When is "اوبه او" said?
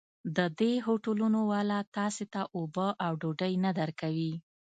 2.57-3.11